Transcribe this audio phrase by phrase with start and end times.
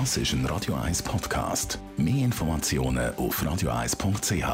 [0.00, 1.78] Das ist ein Radio 1 Podcast.
[1.96, 4.44] Mehr Informationen auf radio1.ch.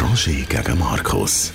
[0.00, 1.52] Roger gegen Markus.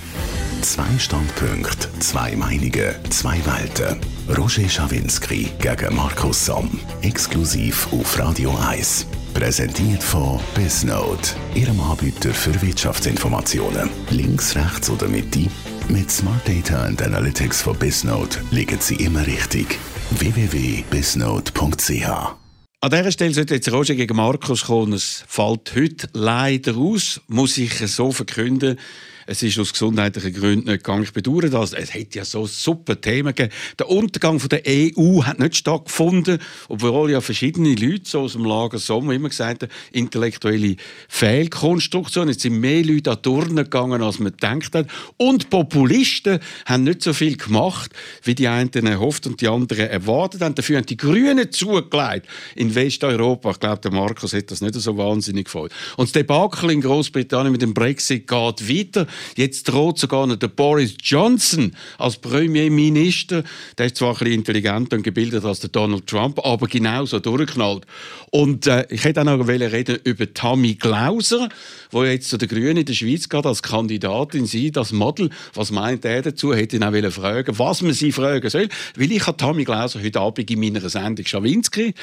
[0.60, 3.98] Zwei Standpunkte, zwei Meinungen, zwei Welten.
[4.36, 6.78] Roger Schawinski gegen Markus Somm.
[7.00, 9.06] Exklusiv auf Radio 1.
[9.32, 13.88] Präsentiert von Bisnode, Ihrem Anbieter für Wirtschaftsinformationen.
[14.10, 15.48] Links, rechts oder Mitte?
[15.88, 19.78] Mit Smart Data and Analytics von Bisnode liegen Sie immer richtig.
[20.10, 22.43] www.bisnode.ch
[22.84, 24.92] An dieser Stelle sollte jetzt Roger gegen Markus kommen.
[24.92, 28.78] Es fällt heute leider aus, muss ich so verkünden.
[29.26, 31.04] Es ist aus gesundheitlichen Gründen nicht gegangen.
[31.04, 31.72] Ich bedauere das.
[31.72, 33.54] Es hätte ja so super Themen gegeben.
[33.78, 36.38] Der Untergang von der EU hat nicht stattgefunden,
[36.68, 40.76] obwohl ja verschiedene Leute so aus dem Lager Sommer immer gesagt haben, intellektuelle
[41.08, 42.28] Fehlkonstruktion.
[42.28, 44.88] Jetzt sind mehr Leute an Turnen gegangen, als man gedacht hat.
[45.16, 47.92] Und Populisten haben nicht so viel gemacht,
[48.24, 50.54] wie die einen erhofft und die anderen erwartet haben.
[50.54, 52.26] Dafür haben die Grünen zugelegt
[52.56, 53.50] in Westeuropa.
[53.50, 55.70] Ich glaube, der Markus hat das nicht so wahnsinnig gefallen.
[55.96, 59.06] Und das Debakel in Großbritannien mit dem Brexit geht weiter.
[59.36, 63.44] Jetzt droht sogar noch der Boris Johnson als Premierminister.
[63.78, 67.86] Der ist zwar ein bisschen intelligenter und gebildeter als der Donald Trump, aber genauso durchgeknallt.
[68.30, 71.48] Und äh, ich hätte auch noch reden über Tammy Glauser,
[71.90, 75.30] wo jetzt zu den Grünen in der Schweiz geht als Kandidatin sie das Model.
[75.54, 76.54] Was meint er dazu?
[76.54, 80.20] Hätte ihn auch fragen, was man sie fragen soll, weil ich habe Tammy Glauser heute
[80.20, 81.94] Abend in meiner Sendung Schawinski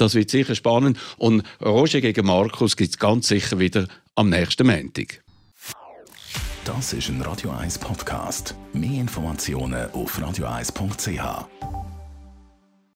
[0.00, 0.98] das wird sicher spannend.
[1.16, 5.22] Und Roger gegen Markus gibt es ganz sicher wieder am nächsten Montag.
[6.64, 8.54] Das ist ein Radio 1 Podcast.
[8.74, 11.77] Mehr Informationen auf radio1.ch.